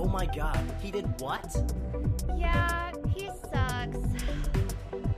Oh 0.00 0.06
my 0.06 0.26
god, 0.26 0.64
he 0.80 0.92
did 0.92 1.20
what? 1.20 1.56
Yeah, 2.36 2.92
he 3.12 3.26
sucks. 3.26 3.98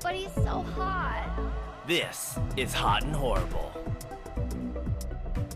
But 0.02 0.14
he's 0.14 0.32
so 0.32 0.62
hot. 0.62 1.52
This 1.86 2.38
is 2.56 2.72
Hot 2.72 3.04
and 3.04 3.14
Horrible. 3.14 3.70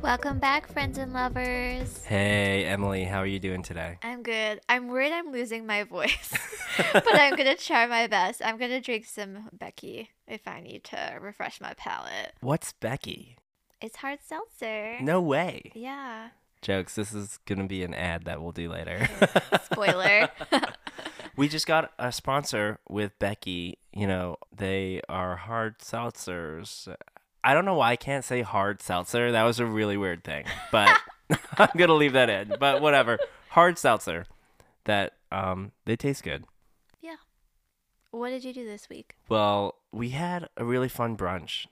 Welcome 0.03 0.41
back, 0.41 0.71
friends 0.71 0.99
and 0.99 1.15
lovers. 1.15 2.05
Hey, 2.05 2.67
Emily, 2.67 3.05
how 3.05 3.21
are 3.21 3.27
you 3.27 3.39
doing 3.39 3.63
today? 3.63 3.97
I'm 4.03 4.23
good. 4.23 4.61
I'm 4.69 4.89
worried 4.89 5.13
I'm 5.13 5.33
losing 5.33 5.65
my 5.65 5.85
voice, 5.85 6.35
but 6.93 7.19
I'm 7.19 7.35
gonna 7.35 7.57
try 7.57 7.87
my 7.87 8.07
best. 8.07 8.43
I'm 8.45 8.59
gonna 8.59 8.83
drink 8.83 9.07
some 9.07 9.49
Becky 9.55 10.11
if 10.29 10.47
I 10.47 10.61
need 10.61 10.85
to 10.85 11.17
refresh 11.19 11.63
my 11.63 11.73
palate. 11.79 12.35
What's 12.43 12.75
Becky? 12.75 13.39
It's 13.81 13.97
hard 13.97 14.19
seltzer. 14.23 14.99
No 15.01 15.23
way. 15.23 15.73
Yeah. 15.75 16.29
Jokes, 16.65 16.95
this 16.97 17.13
is 17.13 17.39
going 17.47 17.59
to 17.61 17.67
be 17.67 17.85
an 17.85 17.95
ad 17.95 18.25
that 18.25 18.43
we'll 18.43 18.53
do 18.53 18.71
later. 18.71 19.07
Spoiler. 19.71 20.31
we 21.37 21.47
just 21.49 21.67
got 21.67 21.93
a 21.99 22.11
sponsor 22.11 22.79
with 22.89 23.17
Becky. 23.19 23.79
You 23.93 24.07
know, 24.07 24.37
they 24.57 25.01
are 25.09 25.37
hard 25.37 25.79
seltzers. 25.79 26.93
I 27.45 27.53
don't 27.55 27.65
know 27.67 27.75
why 27.75 27.91
I 27.93 27.97
can't 27.97 28.25
say 28.25 28.43
hard 28.43 28.81
seltzer. 28.81 29.31
That 29.31 29.43
was 29.45 29.61
a 29.61 29.67
really 29.67 29.97
weird 29.99 30.25
thing, 30.25 30.47
but 30.73 30.89
I'm 31.59 31.69
going 31.77 31.89
to 31.89 31.95
leave 31.95 32.15
that 32.15 32.31
in. 32.31 32.55
But 32.59 32.81
whatever. 32.81 33.19
Hard 33.51 33.79
seltzer 33.79 34.25
that 34.87 35.13
um 35.31 35.73
they 35.85 35.97
taste 35.97 36.23
good. 36.25 36.45
yeah. 37.01 37.17
What 38.11 38.31
did 38.31 38.45
you 38.45 38.53
do 38.53 38.65
this 38.65 38.89
week? 38.89 39.15
Well, 39.29 39.77
we 39.93 40.11
had 40.11 40.49
a 40.57 40.65
really 40.65 40.89
fun 40.89 41.17
brunch 41.17 41.67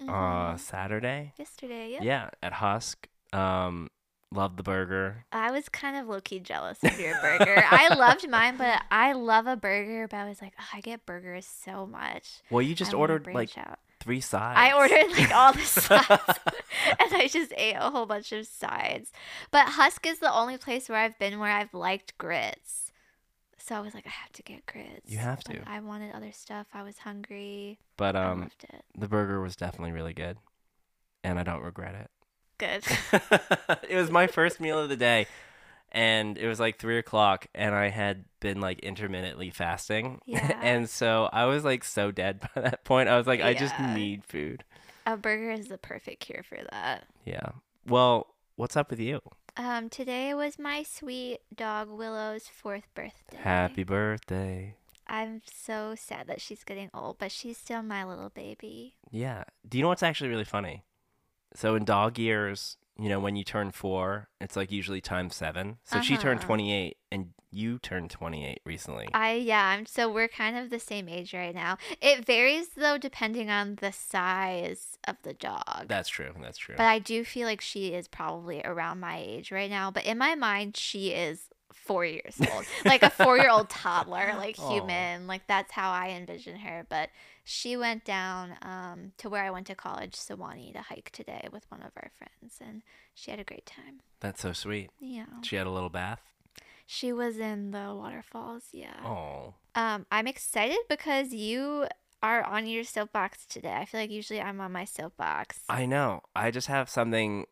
uh 0.00 0.04
Mhm. 0.04 0.60
Saturday. 0.60 1.32
Yesterday, 1.38 1.90
yeah. 1.92 2.02
Yeah, 2.02 2.30
at 2.42 2.54
Husk. 2.54 3.08
Um 3.32 3.88
loved 4.34 4.56
the 4.56 4.62
burger. 4.62 5.24
I 5.32 5.50
was 5.50 5.68
kind 5.68 5.96
of 5.96 6.06
low 6.08 6.20
key 6.20 6.40
jealous 6.40 6.78
of 6.82 6.98
your 6.98 7.14
burger. 7.20 7.64
I 7.70 7.94
loved 7.94 8.28
mine, 8.28 8.56
but 8.56 8.82
I 8.90 9.12
love 9.12 9.46
a 9.46 9.56
burger. 9.56 10.06
But 10.08 10.16
I 10.18 10.28
was 10.28 10.42
like, 10.42 10.52
"Ugh, 10.58 10.66
I 10.74 10.80
get 10.80 11.06
burgers 11.06 11.46
so 11.46 11.86
much. 11.86 12.42
Well, 12.50 12.62
you 12.62 12.74
just 12.74 12.92
I 12.94 12.96
ordered 12.96 13.26
like 13.32 13.56
out. 13.56 13.78
three 14.00 14.20
sides. 14.20 14.58
I 14.58 14.72
ordered 14.72 15.10
like 15.12 15.32
all 15.34 15.52
the 15.52 15.60
sides, 15.64 16.08
and 17.00 17.14
I 17.14 17.28
just 17.30 17.52
ate 17.56 17.76
a 17.76 17.90
whole 17.90 18.06
bunch 18.06 18.32
of 18.32 18.46
sides. 18.46 19.10
But 19.50 19.68
Husk 19.68 20.04
is 20.06 20.18
the 20.18 20.32
only 20.32 20.58
place 20.58 20.88
where 20.88 20.98
I've 20.98 21.18
been 21.18 21.38
where 21.38 21.50
I've 21.50 21.72
liked 21.74 22.16
grits. 22.18 22.80
So 23.58 23.74
I 23.74 23.80
was 23.80 23.94
like, 23.94 24.06
I 24.06 24.10
have 24.10 24.30
to 24.32 24.42
get 24.42 24.66
grits. 24.66 25.10
You 25.10 25.16
have 25.18 25.42
But 25.46 25.54
to. 25.54 25.62
I 25.70 25.80
wanted 25.80 26.14
other 26.14 26.32
stuff. 26.32 26.66
I 26.74 26.82
was 26.82 26.98
hungry. 26.98 27.78
But 27.96 28.14
um 28.14 28.50
the 28.98 29.08
burger 29.08 29.40
was 29.40 29.56
definitely 29.56 29.92
really 29.92 30.12
good. 30.12 30.36
And 31.22 31.38
I 31.38 31.44
don't 31.44 31.62
regret 31.62 31.94
it. 31.94 32.10
Good. 32.58 32.84
it 33.88 33.96
was 33.96 34.10
my 34.10 34.26
first 34.26 34.60
meal 34.60 34.78
of 34.78 34.88
the 34.88 34.96
day. 34.96 35.26
And 35.92 36.36
it 36.38 36.48
was 36.48 36.58
like 36.58 36.80
three 36.80 36.98
o'clock, 36.98 37.46
and 37.54 37.72
I 37.72 37.88
had 37.88 38.24
been 38.40 38.60
like 38.60 38.80
intermittently 38.80 39.50
fasting. 39.50 40.20
Yeah. 40.26 40.58
and 40.60 40.90
so 40.90 41.28
I 41.32 41.44
was 41.44 41.64
like 41.64 41.84
so 41.84 42.10
dead 42.10 42.40
by 42.40 42.62
that 42.62 42.84
point. 42.84 43.08
I 43.08 43.16
was 43.16 43.28
like, 43.28 43.40
I 43.40 43.54
just 43.54 43.78
need 43.78 44.24
food. 44.24 44.64
a 45.06 45.16
burger 45.16 45.52
is 45.52 45.68
the 45.68 45.78
perfect 45.78 46.18
cure 46.20 46.42
for 46.42 46.58
that. 46.72 47.04
Yeah. 47.24 47.50
Well, 47.86 48.26
what's 48.56 48.76
up 48.76 48.90
with 48.90 48.98
you? 48.98 49.20
Um, 49.56 49.88
today 49.88 50.34
was 50.34 50.58
my 50.58 50.82
sweet 50.82 51.38
dog 51.54 51.88
Willow's 51.88 52.48
fourth 52.48 52.92
birthday. 52.96 53.36
Happy 53.36 53.84
birthday. 53.84 54.74
I'm 55.06 55.42
so 55.46 55.94
sad 55.96 56.26
that 56.26 56.40
she's 56.40 56.64
getting 56.64 56.90
old, 56.92 57.18
but 57.18 57.30
she's 57.30 57.56
still 57.58 57.82
my 57.82 58.04
little 58.04 58.30
baby. 58.30 58.94
Yeah. 59.12 59.44
Do 59.68 59.78
you 59.78 59.82
know 59.82 59.88
what's 59.88 60.02
actually 60.02 60.30
really 60.30 60.44
funny? 60.44 60.82
So 61.54 61.74
in 61.74 61.84
dog 61.84 62.18
years, 62.18 62.76
you 62.98 63.08
know, 63.08 63.20
when 63.20 63.36
you 63.36 63.44
turn 63.44 63.70
four, 63.72 64.28
it's 64.40 64.56
like 64.56 64.70
usually 64.72 65.00
times 65.00 65.34
seven. 65.36 65.78
So 65.84 66.00
she 66.00 66.16
turned 66.16 66.40
Uh-huh. 66.40 66.46
28 66.48 66.96
and 67.10 67.30
you 67.50 67.78
turned 67.78 68.10
28 68.10 68.60
recently. 68.64 69.08
I 69.14 69.34
yeah, 69.34 69.68
I'm 69.68 69.86
so 69.86 70.10
we're 70.12 70.26
kind 70.28 70.56
of 70.56 70.70
the 70.70 70.80
same 70.80 71.08
age 71.08 71.32
right 71.32 71.54
now. 71.54 71.78
It 72.00 72.24
varies 72.26 72.70
though 72.76 72.98
depending 72.98 73.50
on 73.50 73.76
the 73.76 73.92
size 73.92 74.98
of 75.06 75.16
the 75.22 75.34
dog. 75.34 75.86
That's 75.86 76.08
true. 76.08 76.32
That's 76.40 76.58
true. 76.58 76.74
but 76.76 76.86
I 76.86 76.98
do 76.98 77.24
feel 77.24 77.46
like 77.46 77.60
she 77.60 77.94
is 77.94 78.08
probably 78.08 78.60
around 78.64 78.98
my 79.00 79.18
age 79.24 79.52
right 79.52 79.70
now. 79.70 79.90
But 79.90 80.04
in 80.04 80.18
my 80.18 80.34
mind, 80.34 80.76
she 80.76 81.10
is 81.10 81.48
four 81.84 82.04
years 82.04 82.36
old, 82.52 82.64
like 82.84 83.02
a 83.02 83.10
four-year-old 83.10 83.68
toddler, 83.68 84.32
like 84.36 84.56
human. 84.70 85.26
Like 85.26 85.46
that's 85.46 85.72
how 85.72 85.90
I 85.90 86.10
envision 86.10 86.56
her. 86.56 86.86
But 86.88 87.10
she 87.44 87.76
went 87.76 88.04
down 88.04 88.54
um, 88.62 89.12
to 89.18 89.28
where 89.28 89.44
I 89.44 89.50
went 89.50 89.66
to 89.68 89.74
college, 89.74 90.14
Sewanee, 90.14 90.72
to 90.72 90.80
hike 90.80 91.10
today 91.12 91.48
with 91.52 91.64
one 91.70 91.82
of 91.82 91.90
our 91.96 92.10
friends, 92.16 92.58
and 92.60 92.82
she 93.14 93.30
had 93.30 93.40
a 93.40 93.44
great 93.44 93.66
time. 93.66 94.00
That's 94.20 94.40
so 94.40 94.52
sweet. 94.52 94.90
Yeah, 94.98 95.26
She 95.42 95.56
had 95.56 95.66
a 95.66 95.70
little 95.70 95.90
bath. 95.90 96.20
she 96.86 97.12
was 97.12 97.38
in 97.38 97.70
the 97.72 97.94
waterfalls. 97.94 98.64
Yeah. 98.72 98.96
Oh. 99.04 99.54
Um, 99.74 100.06
I'm 100.10 100.26
excited 100.26 100.78
because 100.88 101.32
you 101.32 101.86
are 102.22 102.42
on 102.42 102.66
your 102.66 102.84
soapbox 102.84 103.44
today. 103.44 103.74
I 103.74 103.84
feel 103.84 104.00
like 104.00 104.10
usually 104.10 104.40
I'm 104.40 104.60
on 104.60 104.72
my 104.72 104.84
soapbox. 104.86 105.60
I 105.68 105.84
know. 105.84 106.22
I 106.34 106.50
just 106.50 106.68
have 106.68 106.88
something. 106.88 107.44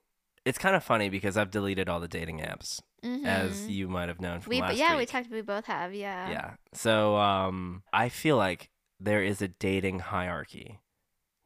It's 0.47 0.59
kind 0.59 0.75
of 0.75 0.83
funny 0.83 1.09
because 1.11 1.37
I've 1.37 1.51
deleted 1.51 1.89
all 1.91 2.01
the 2.01 2.09
dating 2.09 2.39
apps, 2.41 2.81
as 3.05 3.63
Mhm. 3.63 3.71
you 3.71 3.89
might 3.89 4.09
have 4.09 4.21
known 4.21 4.41
from 4.41 4.51
we 4.51 4.61
last 4.61 4.77
yeah 4.77 4.97
we 4.97 5.07
talked 5.07 5.31
we 5.31 5.43
both 5.43 5.67
have 5.67 5.95
yeah 5.95 6.31
Yeah. 6.31 6.51
So 6.73 7.17
um, 7.17 7.83
I 7.93 8.09
feel 8.09 8.37
like 8.37 8.71
there 9.01 9.23
is 9.23 9.43
a 9.43 9.49
dating 9.49 9.99
hierarchy. 10.01 10.79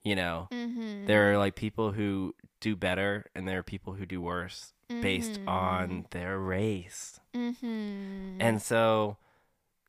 You 0.05 0.15
know, 0.15 0.47
mm-hmm. 0.53 1.07
there 1.07 1.33
are 1.33 1.39
like 1.39 1.57
people 1.57 1.91
who 1.93 2.35
do 2.61 2.77
better, 2.77 3.27
and 3.35 3.49
there 3.49 3.59
are 3.59 3.63
people 3.65 3.95
who 3.95 4.07
do 4.07 4.21
worse 4.21 4.73
based 4.89 5.41
on 5.49 6.07
their 6.11 6.39
race. 6.39 7.19
mm-hmm. 7.35 8.41
And 8.41 8.63
so 8.63 9.17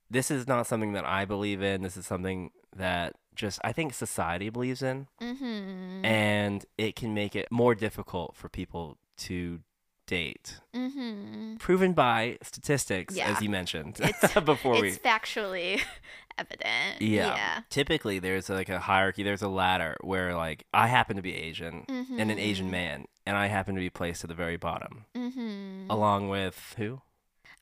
this 0.09 0.31
is 0.31 0.47
not 0.47 0.65
something 0.65 0.93
that 0.93 1.05
I 1.05 1.25
believe 1.25 1.61
in. 1.61 1.83
This 1.83 1.97
is 1.97 2.07
something 2.07 2.49
that 2.75 3.13
just 3.35 3.59
I 3.63 3.71
think 3.73 3.93
society 3.93 4.49
believes 4.49 4.81
in. 4.81 5.07
mm-hmm. 5.21 6.03
And 6.03 6.65
it 6.79 6.95
can 6.95 7.13
make 7.13 7.35
it 7.35 7.51
more 7.51 7.75
difficult 7.75 8.35
for 8.35 8.49
people 8.49 8.97
to 9.17 9.59
date. 10.07 10.59
mm-hmm. 10.73 11.57
Proven 11.57 11.93
by 11.93 12.37
statistics, 12.41 13.15
Yeah. 13.15 13.29
as 13.31 13.41
you 13.41 13.49
mentioned 13.49 13.99
It's- 14.01 14.33
before 14.45 14.81
we. 14.81 14.89
it's 14.89 14.97
factually 14.97 15.81
evident 16.37 17.01
Yeah. 17.01 17.35
yeah 17.35 17.59
Typically, 17.69 18.19
there's 18.19 18.49
like 18.49 18.69
a 18.69 18.79
hierarchy, 18.79 19.21
there's 19.23 19.41
a 19.43 19.47
ladder 19.47 19.97
where, 20.01 20.35
like, 20.35 20.65
I 20.73 20.87
happen 20.87 21.15
to 21.17 21.21
be 21.21 21.35
Asian 21.35 21.85
and 21.87 22.31
an 22.31 22.39
Asian 22.39 22.67
Mhm. 22.67 22.71
man, 22.71 23.05
and 23.25 23.37
I 23.37 23.47
happen 23.47 23.75
to 23.75 23.79
be 23.81 23.89
placed 23.89 24.23
at 24.23 24.29
the 24.29 24.35
very 24.35 24.57
bottom, 24.57 25.05
mm-hmm. 25.15 25.87
along 25.89 26.29
with 26.29 26.73
who? 26.77 27.01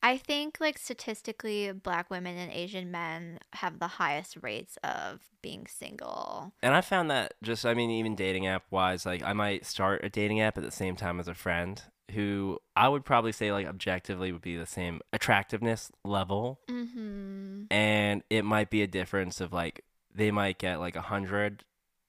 I 0.03 0.17
think 0.17 0.57
like 0.59 0.78
statistically 0.78 1.72
black 1.72 2.11
women 2.11 2.38
and 2.38 2.51
Asian 2.51 2.91
men 2.91 3.39
have 3.53 3.79
the 3.79 3.88
highest 3.88 4.38
rates 4.44 4.78
of 4.84 5.22
being 5.41 5.66
single. 5.66 6.53
And 6.61 6.75
I 6.75 6.81
found 6.81 7.09
that 7.09 7.34
just, 7.41 7.66
I 7.66 7.73
mean, 7.73 7.89
even 7.89 8.13
dating 8.16 8.45
app 8.45 8.66
wise, 8.69 9.03
like 9.05 9.23
I 9.23 9.34
might 9.34 9.66
start 9.66 10.03
a 10.03 10.09
dating 10.09 10.41
app 10.41 10.57
at 10.59 10.63
the 10.63 10.69
same 10.69 10.95
time 10.95 11.19
as 11.19 11.28
a 11.28 11.34
friend 11.34 11.81
who 12.11 12.59
I 12.75 12.88
would 12.88 13.03
probably 13.05 13.31
say, 13.31 13.51
like, 13.51 13.67
objectively 13.67 14.31
would 14.31 14.41
be 14.41 14.55
the 14.55 14.66
same 14.66 15.01
attractiveness 15.11 15.91
level. 16.03 16.59
Mm-hmm. 16.69 17.63
And 17.71 18.23
it 18.29 18.45
might 18.45 18.69
be 18.69 18.81
a 18.81 18.88
difference 18.88 19.41
of 19.41 19.51
like, 19.51 19.83
they 20.13 20.31
might 20.31 20.57
get 20.57 20.79
like 20.79 20.95
a 20.95 20.99
100 20.99 21.63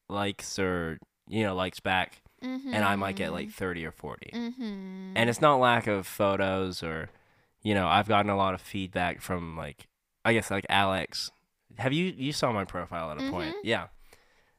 likes 0.09 0.59
or, 0.59 0.99
you 1.29 1.43
know, 1.43 1.55
likes 1.55 1.81
back, 1.81 2.23
mm-hmm. 2.43 2.73
and 2.73 2.85
I 2.85 2.97
might 2.97 3.17
get 3.17 3.33
like 3.33 3.51
30 3.51 3.87
or 3.87 3.91
40. 3.91 4.31
Mm-hmm. 4.33 5.13
And 5.17 5.31
it's 5.31 5.41
not 5.41 5.57
lack 5.57 5.87
of 5.87 6.07
photos 6.07 6.83
or, 6.83 7.09
you 7.63 7.75
know, 7.75 7.89
I've 7.89 8.09
gotten 8.09 8.31
a 8.31 8.37
lot 8.37 8.55
of 8.55 8.61
feedback 8.61 9.21
from 9.21 9.57
like, 9.57 9.89
I 10.25 10.33
guess 10.35 10.51
like 10.51 10.67
Alex. 10.69 11.31
Have 11.79 11.93
you, 11.93 12.15
you 12.17 12.33
saw 12.33 12.53
my 12.53 12.65
profile 12.65 13.11
at 13.11 13.19
a 13.19 13.31
point? 13.31 13.55
Mhm. 13.57 13.61
Yeah. 13.65 13.87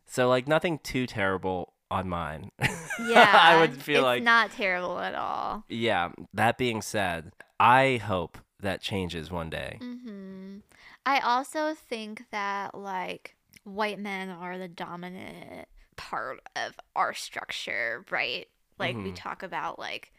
So 0.06 0.28
like 0.28 0.48
nothing 0.48 0.80
too 0.80 1.08
terrible 1.08 1.74
on 1.92 2.10
mine. 2.10 2.52
yeah, 2.98 3.40
I 3.44 3.56
would 3.58 3.82
feel 3.82 4.02
it's 4.02 4.06
like 4.06 4.24
not 4.24 4.52
terrible 4.52 5.00
at 5.00 5.16
all. 5.16 5.66
Yeah. 5.70 6.12
That 6.34 6.58
being 6.58 6.82
said, 6.82 7.32
I 7.60 7.98
hope 7.98 8.38
that 8.60 8.82
changes 8.82 9.32
one 9.32 9.50
day. 9.50 9.82
hmm 9.82 10.58
I 11.06 11.20
also 11.20 11.74
think 11.74 12.24
that 12.32 12.76
like 12.76 13.36
white 13.64 14.00
men 14.00 14.30
are 14.30 14.58
the 14.58 14.68
dominant 14.68 15.68
part 15.96 16.40
of 16.56 16.74
our 16.96 17.14
structure, 17.14 18.06
right? 18.10 18.48
Like 18.78 19.04
we 19.04 19.12
Mhm. 19.12 19.16
talk 19.16 19.42
about 19.44 19.80
like 19.80 20.12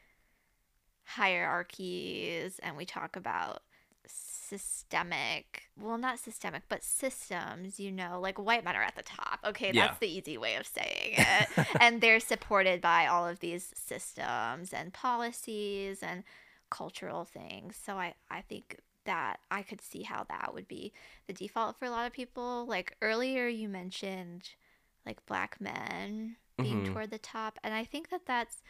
hierarchies 1.05 2.59
and 2.63 2.77
we 2.77 2.85
talk 2.85 3.17
about 3.17 3.63
systemic 4.49 5.65
well 5.81 5.99
not 5.99 6.19
systemic 6.19 6.63
but 6.69 6.83
systems 6.83 7.79
you 7.79 7.91
know 7.93 8.19
like 8.21 8.39
white 8.39 8.65
men 8.65 8.75
are 8.77 8.83
at 8.83 8.97
the 8.97 9.03
top 9.03 9.39
okay 9.45 9.71
Yeah. 9.73 9.87
that's 9.89 9.99
the 9.99 10.09
easy 10.09 10.39
way 10.39 10.55
of 10.57 10.67
saying 10.67 11.15
it 11.17 11.49
and 11.81 12.01
they're 12.01 12.21
supported 12.21 12.81
by 12.81 13.07
all 13.07 13.27
of 13.27 13.41
these 13.41 13.71
systems 13.75 14.73
and 14.73 14.93
policies 14.93 16.03
and 16.03 16.25
cultural 16.71 17.25
things 17.25 17.77
so 17.83 17.95
i 17.97 18.15
i 18.31 18.41
think 18.43 18.79
that 19.05 19.39
i 19.51 19.63
could 19.63 19.81
see 19.81 20.03
how 20.03 20.25
that 20.29 20.53
would 20.55 20.69
be 20.69 20.93
the 21.27 21.33
default 21.33 21.79
for 21.79 21.87
a 21.87 21.91
lot 21.91 22.07
of 22.07 22.13
people 22.13 22.67
like 22.67 22.97
earlier 23.03 23.47
you 23.49 23.69
mentioned 23.69 24.51
like 25.07 25.25
black 25.27 25.61
men 25.61 26.37
being 26.61 26.83
Mhm. 26.83 26.93
toward 26.93 27.11
the 27.11 27.19
top 27.19 27.59
and 27.63 27.73
i 27.73 27.85
think 27.85 28.11
that 28.11 28.27
that's 28.27 28.63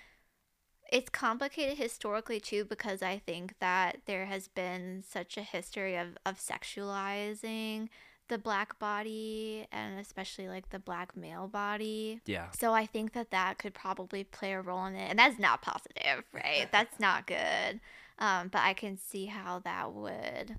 it's 0.88 1.10
complicated 1.10 1.76
historically 1.76 2.40
too 2.40 2.64
because 2.64 3.02
I 3.02 3.20
think 3.24 3.54
that 3.60 3.98
there 4.06 4.26
has 4.26 4.48
been 4.48 5.04
such 5.06 5.36
a 5.36 5.42
history 5.42 5.96
of, 5.96 6.16
of 6.24 6.38
sexualizing 6.38 7.88
the 8.28 8.38
black 8.38 8.78
body 8.78 9.66
and 9.72 9.98
especially 9.98 10.48
like 10.48 10.70
the 10.70 10.78
black 10.78 11.16
male 11.16 11.48
body. 11.48 12.20
Yeah. 12.26 12.46
So 12.58 12.72
I 12.72 12.86
think 12.86 13.12
that 13.12 13.30
that 13.30 13.58
could 13.58 13.74
probably 13.74 14.24
play 14.24 14.52
a 14.52 14.60
role 14.60 14.86
in 14.86 14.94
it, 14.94 15.10
and 15.10 15.18
that's 15.18 15.38
not 15.38 15.62
positive, 15.62 16.24
right? 16.32 16.68
that's 16.72 16.98
not 17.00 17.26
good. 17.26 17.80
Um, 18.18 18.48
but 18.48 18.62
I 18.62 18.74
can 18.74 18.98
see 18.98 19.26
how 19.26 19.60
that 19.60 19.92
would 19.92 20.58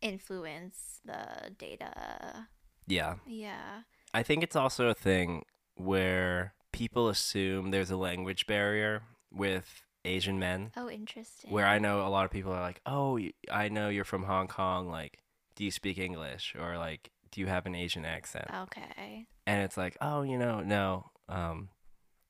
influence 0.00 1.00
the 1.04 1.50
data. 1.58 2.48
Yeah. 2.86 3.16
Yeah. 3.26 3.82
I 4.14 4.22
think 4.22 4.42
it's 4.42 4.56
also 4.56 4.88
a 4.88 4.94
thing 4.94 5.44
where 5.74 6.54
people 6.72 7.08
assume 7.08 7.70
there's 7.70 7.90
a 7.90 7.96
language 7.96 8.46
barrier 8.46 9.02
with 9.32 9.82
Asian 10.04 10.38
men. 10.38 10.72
Oh, 10.76 10.88
interesting. 10.90 11.50
Where 11.50 11.66
I 11.66 11.78
know 11.78 12.06
a 12.06 12.08
lot 12.10 12.24
of 12.24 12.30
people 12.30 12.52
are 12.52 12.60
like, 12.60 12.80
"Oh, 12.86 13.18
I 13.50 13.68
know 13.68 13.88
you're 13.88 14.04
from 14.04 14.24
Hong 14.24 14.48
Kong. 14.48 14.88
Like, 14.88 15.18
do 15.54 15.64
you 15.64 15.70
speak 15.70 15.98
English 15.98 16.54
or 16.58 16.76
like 16.78 17.10
do 17.30 17.40
you 17.40 17.46
have 17.46 17.66
an 17.66 17.74
Asian 17.74 18.04
accent?" 18.04 18.46
Okay. 18.52 19.26
And 19.46 19.62
it's 19.62 19.76
like, 19.76 19.96
"Oh, 20.00 20.22
you 20.22 20.38
know, 20.38 20.60
no. 20.60 21.10
Um, 21.28 21.68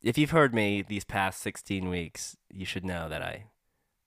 if 0.03 0.19
you've 0.19 0.31
heard 0.31 0.55
me 0.55 0.83
these 0.83 1.05
past 1.05 1.41
16 1.43 1.89
weeks, 1.89 2.37
you 2.51 2.65
should 2.67 2.85
know 2.85 3.09
that 3.09 3.23
I 3.23 3.47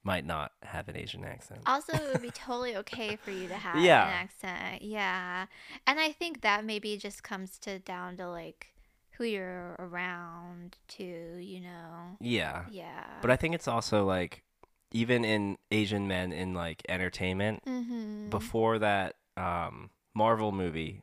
might 0.04 0.26
not 0.26 0.52
have 0.64 0.88
an 0.88 0.96
Asian 0.96 1.24
accent." 1.26 1.62
Also, 1.66 1.94
it 1.94 2.12
would 2.14 2.22
be 2.22 2.30
totally 2.32 2.76
okay 2.78 3.16
for 3.16 3.32
you 3.32 3.48
to 3.48 3.56
have 3.68 3.82
Yeah. 3.84 4.06
an 4.08 4.14
accent. 4.14 4.82
Yeah. 4.84 5.48
And 5.88 6.00
I 6.00 6.12
think 6.12 6.42
that 6.42 6.64
maybe 6.66 6.98
just 6.98 7.24
comes 7.24 7.58
to 7.60 7.80
down 7.80 8.16
to 8.18 8.30
like 8.30 8.68
who 9.18 9.24
you're 9.24 9.76
around 9.80 10.78
to, 10.88 11.04
you 11.04 11.62
know. 11.62 12.18
yeah. 12.20 12.66
Yeah. 12.70 13.06
But 13.22 13.32
I 13.32 13.36
think 13.36 13.56
it's 13.56 13.68
also 13.68 14.06
like 14.06 14.44
even 14.92 15.26
in 15.26 15.58
Asian 15.72 16.08
men 16.08 16.32
in 16.32 16.54
like 16.54 16.82
entertainment, 16.88 17.64
mm-hmm. 17.66 18.30
before 18.30 18.80
that 18.80 19.16
um, 19.38 19.90
Marvel 20.14 20.52
movie 20.52 21.02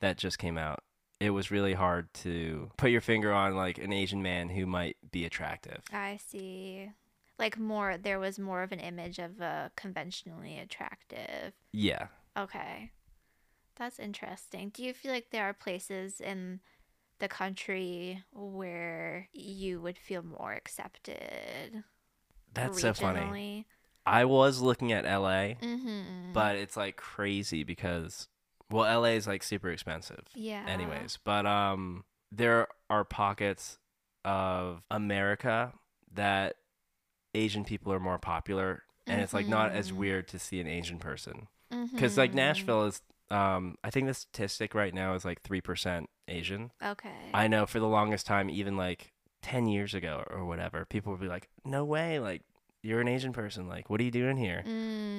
that 0.00 0.18
just 0.18 0.38
came 0.38 0.58
out, 0.58 0.82
it 1.20 1.30
was 1.30 1.50
really 1.50 1.74
hard 1.74 2.12
to 2.14 2.70
put 2.76 2.90
your 2.90 3.00
finger 3.00 3.32
on 3.32 3.54
like 3.54 3.78
an 3.78 3.92
Asian 3.92 4.22
man 4.22 4.48
who 4.48 4.66
might 4.66 4.96
be 5.10 5.24
attractive. 5.24 5.82
I 5.92 6.18
see. 6.26 6.90
Like 7.38 7.58
more 7.58 7.96
there 7.96 8.18
was 8.18 8.38
more 8.38 8.62
of 8.62 8.72
an 8.72 8.80
image 8.80 9.18
of 9.18 9.40
a 9.40 9.70
conventionally 9.76 10.58
attractive. 10.58 11.54
Yeah. 11.72 12.08
Okay. 12.36 12.90
That's 13.76 13.98
interesting. 13.98 14.68
Do 14.68 14.84
you 14.84 14.92
feel 14.92 15.12
like 15.12 15.30
there 15.30 15.44
are 15.44 15.54
places 15.54 16.20
in 16.20 16.60
the 17.20 17.28
country 17.28 18.22
where 18.32 19.28
you 19.32 19.80
would 19.80 19.96
feel 19.98 20.22
more 20.22 20.52
accepted? 20.52 21.84
That's 22.52 22.80
so 22.80 22.92
funny. 22.92 23.66
I 24.06 24.24
was 24.24 24.60
looking 24.60 24.92
at 24.92 25.04
LA, 25.04 25.54
Mm-hmm. 25.62 26.32
but 26.32 26.56
it's 26.56 26.76
like 26.76 26.96
crazy 26.96 27.62
because 27.64 28.28
well, 28.70 29.00
LA 29.00 29.10
is 29.10 29.26
like 29.26 29.42
super 29.42 29.70
expensive 29.70 30.24
yeah. 30.34 30.64
anyways. 30.66 31.18
But 31.24 31.46
um 31.46 32.04
there 32.32 32.68
are 32.88 33.04
pockets 33.04 33.78
of 34.24 34.82
America 34.90 35.72
that 36.14 36.56
Asian 37.34 37.64
people 37.64 37.92
are 37.92 38.00
more 38.00 38.18
popular 38.18 38.82
and 39.06 39.20
it's 39.20 39.32
like 39.34 39.48
not 39.48 39.72
as 39.72 39.90
Mhm. 39.92 39.96
weird 39.96 40.28
to 40.28 40.38
see 40.38 40.60
an 40.60 40.66
Asian 40.66 40.98
person. 40.98 41.48
because 41.92 42.18
like 42.18 42.32
Mhm. 42.32 42.34
Nashville 42.34 42.84
is, 42.86 43.00
um, 43.30 43.76
I 43.84 43.90
think 43.90 44.06
the 44.06 44.14
statistic 44.14 44.74
right 44.74 44.92
now 44.94 45.14
is 45.14 45.24
like 45.24 45.42
three 45.42 45.60
percent 45.60 46.08
Asian. 46.28 46.70
Okay. 46.84 47.30
I 47.34 47.48
know 47.48 47.66
for 47.66 47.80
the 47.80 47.86
longest 47.88 48.26
time, 48.26 48.50
even 48.50 48.76
like 48.76 49.12
ten 49.42 49.66
years 49.66 49.94
ago 49.94 50.24
or 50.30 50.44
whatever, 50.44 50.84
people 50.84 51.12
would 51.12 51.20
be 51.20 51.28
like, 51.28 51.48
"No 51.64 51.84
way! 51.84 52.18
Like 52.18 52.42
you're 52.82 53.00
an 53.00 53.08
Asian 53.08 53.32
person. 53.32 53.68
Like 53.68 53.88
what 53.90 54.00
are 54.00 54.04
you 54.04 54.10
doing 54.10 54.36
here? 54.36 54.62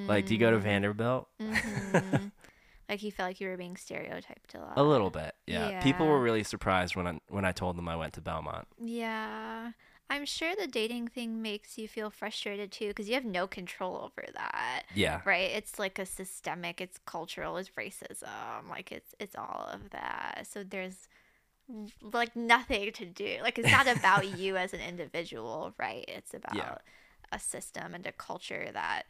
Like 0.08 0.26
do 0.26 0.34
you 0.34 0.40
go 0.40 0.52
to 0.52 0.58
Mm. 0.58 0.62
Vanderbilt?" 0.62 1.28
Mhm. 1.42 2.32
like 2.90 3.02
you 3.04 3.12
felt 3.12 3.30
like 3.30 3.40
you 3.40 3.48
were 3.48 3.58
being 3.58 3.78
stereotyped 3.78 4.54
a 4.56 4.60
lot. 4.60 4.74
A 4.76 4.84
little 4.84 5.10
bit, 5.10 5.34
yeah. 5.48 5.82
People 5.82 6.08
were 6.08 6.20
really 6.22 6.44
surprised 6.44 6.96
when 6.96 7.08
I 7.08 7.20
when 7.30 7.46
I 7.46 7.52
told 7.52 7.78
them 7.78 7.88
I 7.88 7.96
went 7.96 8.14
to 8.14 8.22
Belmont. 8.22 8.68
Yeah. 8.78 9.72
I'm 10.12 10.26
sure 10.26 10.56
the 10.58 10.68
dating 10.68 11.08
thing 11.08 11.42
makes 11.42 11.78
you 11.78 11.88
feel 11.88 12.10
frustrated 12.10 12.70
too 12.70 12.90
because 12.90 13.08
you 13.08 13.16
have 13.16 13.24
no 13.24 13.48
control 13.48 13.96
over 13.96 14.28
that. 14.34 14.84
Yeah, 14.94 15.22
Right? 15.24 15.52
It's 15.52 15.80
like 15.80 15.98
a 16.00 16.06
systemic, 16.06 16.82
it's 16.82 17.00
cultural, 17.06 17.56
it's 17.56 17.70
racism, 17.72 18.70
like 18.70 18.92
it's 18.92 19.16
it's 19.20 19.38
all 19.38 19.70
of 19.72 19.92
that. 19.92 20.48
So 20.52 20.64
there's 20.66 21.08
like 22.02 22.36
nothing 22.36 22.92
to 22.94 23.06
do. 23.06 23.38
Like 23.42 23.58
it's 23.58 23.72
not 23.72 23.88
about 23.98 24.28
you 24.28 24.58
as 24.58 24.74
an 24.74 24.82
individual, 24.82 25.74
right? 25.80 26.04
It's 26.10 26.34
about 26.34 26.82
a 27.32 27.40
system 27.40 27.94
and 27.94 28.06
a 28.06 28.12
culture 28.12 28.70
that 28.74 29.04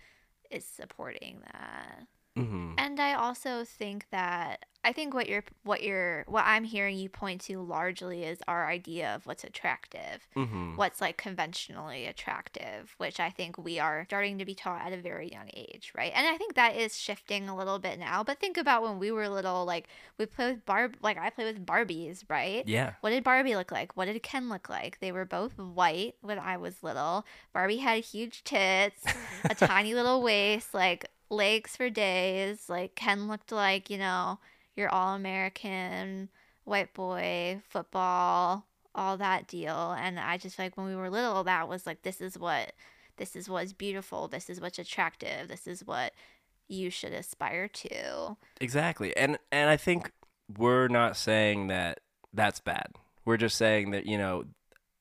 is 0.51 0.65
supporting 0.65 1.41
that. 1.53 2.05
Hmm 2.35 2.73
And 2.77 2.99
I 2.99 3.13
also 3.13 3.63
think 3.65 4.05
that 4.11 4.65
I 4.83 4.93
think 4.93 5.13
what 5.13 5.29
you're 5.29 5.43
what 5.63 5.83
you're 5.83 6.23
what 6.27 6.43
I'm 6.45 6.63
hearing 6.63 6.97
you 6.97 7.07
point 7.09 7.41
to 7.41 7.59
largely 7.61 8.23
is 8.23 8.39
our 8.47 8.67
idea 8.67 9.13
of 9.13 9.25
what's 9.27 9.43
attractive, 9.43 10.27
hmm 10.33 10.75
what's 10.75 11.01
like 11.01 11.17
conventionally 11.17 12.05
attractive, 12.07 12.95
which 12.97 13.19
I 13.19 13.29
think 13.29 13.57
we 13.57 13.77
are 13.77 14.05
starting 14.07 14.37
to 14.39 14.45
be 14.45 14.55
taught 14.55 14.81
at 14.81 14.93
a 14.93 15.01
very 15.01 15.29
young 15.29 15.49
age, 15.53 15.91
right? 15.95 16.11
And 16.15 16.25
I 16.25 16.37
think 16.37 16.55
that 16.55 16.75
is 16.75 16.97
shifting 16.97 17.49
a 17.49 17.55
little 17.55 17.77
bit 17.77 17.99
now. 17.99 18.23
But 18.23 18.39
think 18.39 18.57
about 18.57 18.81
when 18.81 18.97
we 18.97 19.11
were 19.11 19.27
little, 19.29 19.65
like 19.65 19.87
we 20.17 20.25
played 20.25 20.55
with 20.55 20.65
Barb, 20.65 20.95
like 21.01 21.17
I 21.17 21.29
played 21.29 21.53
with 21.53 21.65
Barbies, 21.65 22.23
right? 22.29 22.65
Yeah, 22.67 22.93
What 23.01 23.09
did 23.11 23.23
Barbie 23.23 23.55
look 23.55 23.71
like? 23.71 23.95
What 23.97 24.05
did 24.05 24.23
Ken 24.23 24.49
look 24.49 24.69
like? 24.69 24.99
They 24.99 25.11
were 25.11 25.25
both 25.25 25.57
white 25.59 26.15
when 26.21 26.39
I 26.39 26.55
was 26.57 26.81
little. 26.81 27.25
Barbie 27.53 27.77
had 27.77 28.03
huge 28.03 28.43
tits, 28.45 29.03
a 29.49 29.53
tiny 29.55 29.93
little 29.93 30.21
waist, 30.23 30.73
like 30.73 31.09
legs 31.31 31.75
for 31.75 31.89
days. 31.89 32.69
Like 32.69 32.95
Ken 32.95 33.27
looked 33.27 33.51
like, 33.51 33.89
you 33.89 33.97
know, 33.97 34.39
your 34.75 34.89
all 34.89 35.15
American 35.15 36.29
white 36.63 36.93
boy, 36.93 37.61
football, 37.67 38.67
all 38.93 39.17
that 39.17 39.47
deal. 39.47 39.95
And 39.97 40.19
I 40.19 40.37
just 40.37 40.59
like 40.59 40.77
when 40.77 40.85
we 40.85 40.95
were 40.95 41.09
little, 41.09 41.43
that 41.45 41.67
was 41.67 41.85
like, 41.87 42.03
this 42.03 42.21
is 42.21 42.37
what, 42.37 42.73
this 43.17 43.35
is 43.35 43.49
what's 43.49 43.73
beautiful. 43.73 44.27
This 44.27 44.49
is 44.49 44.61
what's 44.61 44.79
attractive. 44.79 45.47
This 45.47 45.67
is 45.67 45.85
what 45.85 46.13
you 46.67 46.89
should 46.89 47.13
aspire 47.13 47.67
to. 47.67 48.37
exactly. 48.59 49.15
And 49.17 49.37
and 49.51 49.69
I 49.69 49.77
think 49.77 50.11
we're 50.57 50.87
not 50.87 51.17
saying 51.17 51.67
that 51.67 51.99
that's 52.33 52.61
bad. 52.61 52.95
We're 53.25 53.37
just 53.37 53.57
saying 53.57 53.91
that 53.91 54.05
you 54.05 54.17
know, 54.17 54.45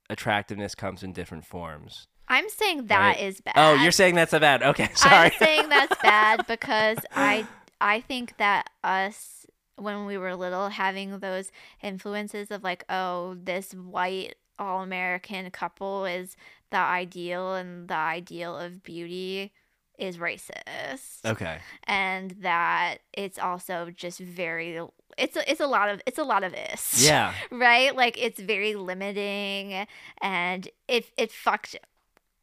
attractiveness 0.08 0.74
comes 0.74 1.02
in 1.02 1.12
different 1.12 1.44
forms. 1.44 2.08
I'm 2.30 2.48
saying 2.48 2.86
that 2.86 2.98
Right. 3.00 3.20
is 3.20 3.40
bad. 3.42 3.54
Oh, 3.56 3.74
you're 3.82 3.92
saying 3.92 4.14
that's 4.14 4.32
a 4.32 4.40
bad. 4.40 4.62
Okay, 4.62 4.88
sorry. 4.94 5.26
I'm 5.26 5.32
saying 5.38 5.68
that's 5.68 6.00
bad 6.02 6.46
because 6.46 6.98
I 7.14 7.46
I 7.80 8.00
think 8.00 8.36
that 8.38 8.70
us 8.84 9.44
when 9.76 10.06
we 10.06 10.16
were 10.16 10.36
little 10.36 10.68
having 10.68 11.18
those 11.18 11.50
influences 11.82 12.50
of 12.50 12.62
like 12.62 12.84
oh 12.88 13.34
this 13.42 13.72
white 13.72 14.36
all 14.58 14.82
American 14.82 15.50
couple 15.50 16.04
is 16.04 16.36
the 16.70 16.76
ideal 16.78 17.54
and 17.54 17.88
the 17.88 17.94
ideal 17.94 18.56
of 18.56 18.82
beauty 18.82 19.52
is 19.98 20.18
racist 20.18 21.24
okay. 21.26 21.58
and 21.84 22.30
that 22.42 22.98
it's 23.12 23.38
also 23.38 23.90
just 23.94 24.18
very 24.20 24.80
it's 25.18 25.36
a, 25.36 25.50
it's 25.50 25.60
a 25.60 25.66
lot 25.66 25.88
of 25.88 26.00
it's 26.06 26.18
a 26.18 26.24
lot 26.24 26.44
of 26.44 26.52
this. 26.52 27.04
Yeah. 27.04 27.34
right? 27.50 27.94
Like 27.94 28.22
it's 28.22 28.40
very 28.40 28.74
limiting 28.74 29.86
and 30.22 30.68
it 30.88 31.06
it 31.16 31.32
fucked 31.32 31.76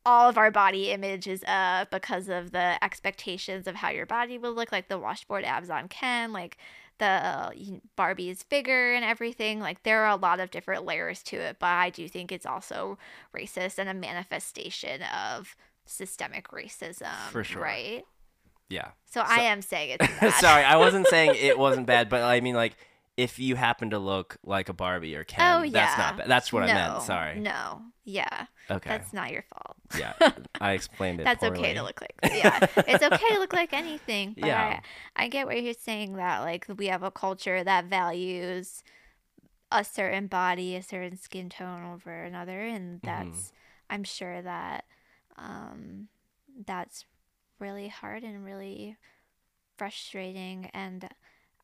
all 0.08 0.30
of 0.30 0.38
our 0.38 0.50
body 0.50 0.90
images 0.92 1.44
up 1.46 1.92
because 1.92 2.30
of 2.30 2.52
the 2.52 2.82
expectations 2.82 3.68
of 3.68 3.76
how 3.76 3.90
your 3.90 4.06
body 4.06 4.38
will 4.38 4.54
look, 4.54 4.72
like 4.72 4.88
the 4.88 4.98
washboard 4.98 5.44
abs 5.44 5.70
on 5.70 5.90
Ken, 5.90 6.32
like 6.32 6.58
the 6.98 7.06
uh, 7.06 7.50
Barbie's 7.50 7.68
you- 7.68 7.82
Barbie 7.98 8.30
is 8.30 8.44
bigger 8.44 8.94
and 8.94 9.04
everything. 9.04 9.60
Like 9.60 9.84
there 9.84 10.04
are 10.06 10.12
a 10.12 10.16
lot 10.16 10.40
of 10.40 10.50
different 10.50 10.86
layers 10.86 11.22
to 11.24 11.36
it, 11.36 11.58
but 11.60 11.68
I 11.68 11.90
do 11.90 12.08
think 12.08 12.32
it's 12.32 12.46
also 12.46 12.98
racist 13.36 13.78
and 13.78 13.90
a 13.90 13.94
manifestation 13.94 15.02
of 15.04 15.58
systemic 15.86 16.52
racism. 16.52 17.14
For 17.30 17.44
sure. 17.44 17.62
Right? 17.62 18.06
Yeah. 18.70 18.92
So, 19.06 19.22
I 19.26 19.42
am 19.42 19.62
saying 19.62 19.98
it's. 20.00 20.40
Sorry, 20.40 20.64
I 20.64 20.78
wasn't 20.78 21.08
saying 21.08 21.36
it 21.36 21.60
wasn't 21.60 21.86
bad, 21.86 22.10
but 22.10 22.24
I 22.24 22.40
mean 22.40 22.56
like 22.56 22.78
if 23.18 23.40
you 23.40 23.56
happen 23.56 23.90
to 23.90 24.00
look 24.00 24.38
like 24.44 24.70
a 24.70 24.74
Barbie 24.74 25.16
or 25.16 25.24
Ken, 25.24 25.42
Oh, 25.58 25.62
that's 25.70 25.74
yeah. 25.74 25.96
not 25.98 26.18
bad. 26.18 26.28
That's 26.30 26.54
what 26.54 26.64
I 26.64 26.68
meant. 26.68 27.02
Sorry. 27.02 27.40
No. 27.40 27.82
Yeah. 28.06 28.46
Okay. 28.70 28.90
That's 28.90 29.12
not 29.12 29.32
your 29.32 29.42
fault. 29.44 29.76
yeah. 29.98 30.14
I 30.62 30.74
explained 30.74 31.20
it. 31.20 31.24
That's 31.24 31.40
poorly. 31.42 31.60
okay 31.60 31.74
to 31.74 31.82
look 31.84 32.00
like. 32.00 32.14
Yeah, 32.24 32.60
it's 32.88 33.04
okay 33.04 33.34
to 33.34 33.40
look 33.40 33.54
like 33.54 33.74
anything. 33.74 34.36
But 34.38 34.48
Yeah. 34.48 34.80
I, 35.16 35.24
I 35.26 35.28
get 35.30 35.48
what 35.48 35.62
you're 35.62 35.74
saying 35.74 36.16
that 36.18 36.42
like 36.42 36.68
we 36.78 36.88
have 36.88 37.02
a 37.04 37.12
culture 37.12 37.64
that 37.64 37.86
values 37.86 38.84
a 39.72 39.84
certain 39.84 40.28
body, 40.28 40.76
a 40.76 40.84
certain 40.84 41.18
skin 41.18 41.50
tone 41.50 41.84
over 41.94 42.24
another, 42.24 42.62
and 42.62 43.02
Mm-hmm. 43.02 43.30
that's 43.30 43.52
I'm 43.90 44.04
sure 44.04 44.42
that 44.42 44.86
um, 45.38 46.08
that's 46.66 47.06
really 47.60 47.88
hard 47.88 48.24
and 48.24 48.46
really 48.46 48.96
frustrating. 49.78 50.70
And 50.74 51.10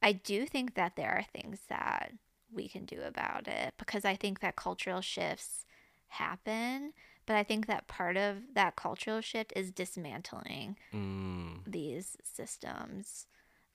I 0.03 0.13
do 0.13 0.45
think 0.45 0.75
that 0.75 0.95
there 0.95 1.11
are 1.11 1.23
things 1.33 1.59
that 1.69 2.13
we 2.51 2.67
can 2.67 2.85
do 2.85 3.01
about 3.03 3.47
it 3.47 3.73
because 3.77 4.05
I 4.05 4.15
think 4.15 4.39
that 4.41 4.55
cultural 4.55 5.01
shifts 5.01 5.65
happen 6.09 6.93
But 7.25 7.35
I 7.37 7.43
think 7.43 7.67
that 7.67 7.87
part 7.87 8.17
of 8.17 8.37
that 8.53 8.75
cultural 8.75 9.21
shift 9.21 9.53
is 9.55 9.71
dismantling 9.71 10.77
Mm, 10.93 11.61
these 11.65 12.17
systems 12.23 13.25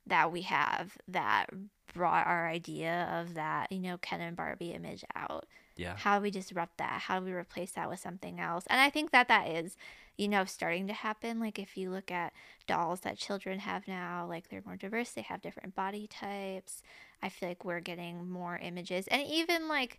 that 0.07 0.31
we 0.33 0.43
have 0.43 0.97
that 1.09 1.47
brought 1.93 2.27
our 2.27 2.49
idea 2.49 3.09
of 3.21 3.35
that, 3.35 3.73
you 3.73 3.81
know, 3.81 3.99
Ken 3.99 4.21
and 4.21 4.37
Barbie 4.37 4.73
image 4.73 5.05
out. 5.17 5.47
Yeah. 5.79 5.97
How 5.97 6.19
do 6.19 6.23
we 6.23 6.31
disrupt 6.31 6.79
that? 6.79 7.03
How 7.03 7.19
do 7.19 7.25
we 7.27 7.33
replace 7.33 7.73
that 7.73 7.89
with 7.89 8.01
something 8.01 8.41
else? 8.41 8.65
And 8.69 8.81
I 8.81 8.91
think 8.91 9.11
that 9.13 9.29
that 9.29 9.49
is, 9.49 9.77
you 10.17 10.29
know, 10.29 10.45
starting 10.45 10.87
to 10.89 10.93
happen. 10.93 11.41
Like 11.41 11.59
if 11.59 11.77
you 11.77 11.91
look 11.91 12.11
at 12.11 12.33
dolls 12.67 13.01
that 13.01 13.19
children 13.19 13.61
have 13.61 13.89
now, 13.89 14.27
like 14.29 14.49
they're 14.49 14.63
more 14.67 14.77
diverse, 14.77 15.11
they 15.11 15.23
have 15.23 15.43
different 15.43 15.75
body 15.75 16.07
types. 16.07 16.83
I 17.23 17.31
feel 17.31 17.49
like 17.49 17.65
we're 17.65 17.81
getting 17.81 18.29
more 18.29 18.59
images. 18.59 19.07
And 19.09 19.23
even 19.27 19.69
like, 19.69 19.99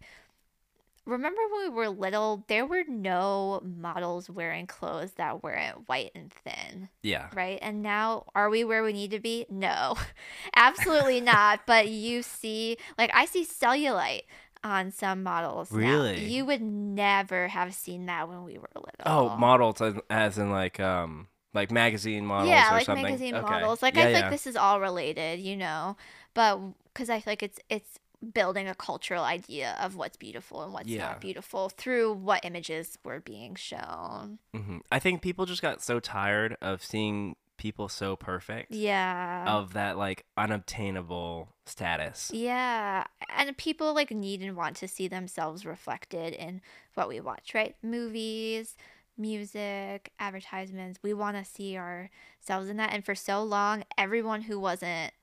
remember 1.05 1.41
when 1.51 1.63
we 1.63 1.69
were 1.75 1.89
little, 1.89 2.45
there 2.47 2.65
were 2.65 2.83
no 2.87 3.61
models 3.63 4.29
wearing 4.29 4.67
clothes 4.67 5.13
that 5.13 5.43
weren't 5.43 5.87
white 5.89 6.11
and 6.15 6.31
thin 6.31 6.89
Yeah. 7.01 7.29
right? 7.33 7.59
And 7.61 7.81
now, 7.81 8.25
are 8.35 8.49
we 8.49 8.63
where 8.63 8.83
we 8.83 8.93
need 8.93 9.11
to 9.11 9.19
be? 9.19 9.45
No, 9.49 9.95
absolutely 10.55 11.21
not. 11.21 11.61
But 11.65 11.87
you 11.89 12.21
see, 12.23 12.77
like, 12.97 13.11
I 13.13 13.25
see 13.25 13.45
cellulite 13.45 14.23
on 14.63 14.91
some 14.91 15.23
models. 15.23 15.71
now. 15.71 15.77
Really? 15.77 16.25
You 16.25 16.45
would 16.45 16.61
never 16.61 17.47
have 17.47 17.73
seen 17.73 18.05
that 18.07 18.27
when 18.29 18.43
we 18.43 18.57
were 18.57 18.69
little. 18.75 18.91
Oh, 19.05 19.37
models 19.37 19.81
as, 19.81 19.95
as 20.09 20.37
in 20.37 20.51
like 20.51 20.79
um 20.79 21.27
like 21.53 21.71
magazine 21.71 22.25
models 22.25 22.49
yeah, 22.49 22.69
or 22.71 22.73
like 22.75 22.85
something. 22.85 23.03
magazine 23.03 23.35
Okay. 23.35 23.49
models. 23.49 23.81
Like, 23.81 23.95
yeah, 23.95 24.01
I 24.01 24.05
feel 24.05 24.11
yeah. 24.13 24.21
like 24.21 24.31
this 24.31 24.47
is 24.47 24.55
all 24.55 24.79
related, 24.79 25.39
you 25.39 25.57
know? 25.57 25.97
But 26.33 26.59
because 26.93 27.09
I 27.09 27.19
feel 27.19 27.31
like 27.31 27.43
it's, 27.43 27.59
it's, 27.69 27.99
building 28.33 28.67
a 28.67 28.75
cultural 28.75 29.23
idea 29.23 29.77
of 29.79 29.95
what's 29.95 30.17
beautiful 30.17 30.61
and 30.61 30.73
what's 30.73 30.89
Yeah. 30.89 31.03
not 31.07 31.21
beautiful 31.21 31.69
through 31.69 32.11
what 32.11 32.43
images 32.43 32.97
were 33.05 33.21
being 33.21 33.55
shown. 33.55 34.39
hmm 34.53 34.79
I 34.91 34.99
think 34.99 35.21
people 35.21 35.45
just 35.45 35.61
got 35.61 35.81
so 35.81 36.01
tired 36.01 36.57
of 36.61 36.83
seeing 36.83 37.37
people 37.59 37.87
so 37.89 38.15
perfect 38.15 38.71
Yeah. 38.73 39.43
of 39.47 39.73
that 39.73 39.97
like 39.97 40.25
unobtainable 40.35 41.49
status. 41.67 42.31
Yeah, 42.33 43.03
and 43.37 43.55
people 43.57 43.93
like 43.93 44.09
need 44.09 44.41
and 44.41 44.55
want 44.57 44.75
to 44.77 44.87
see 44.87 45.07
themselves 45.07 45.65
reflected 45.65 46.33
in 46.33 46.61
what 46.95 47.07
we 47.07 47.19
watch, 47.19 47.53
right? 47.53 47.75
Movies, 47.83 48.75
music, 49.17 50.11
advertisements. 50.19 50.99
We 51.03 51.13
want 51.13 51.37
to 51.37 51.45
see 51.45 51.77
ourselves 51.77 52.69
in 52.69 52.77
that. 52.77 52.93
And 52.93 53.05
for 53.05 53.13
so 53.13 53.43
long, 53.43 53.83
everyone 53.97 54.41
who 54.43 54.59
wasn't 54.59 55.13